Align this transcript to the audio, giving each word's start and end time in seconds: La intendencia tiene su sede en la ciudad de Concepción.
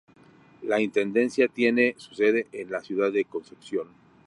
La 0.63 0.81
intendencia 0.81 1.47
tiene 1.47 1.93
su 1.95 2.15
sede 2.15 2.47
en 2.53 2.71
la 2.71 2.81
ciudad 2.81 3.11
de 3.11 3.25
Concepción. 3.25 3.89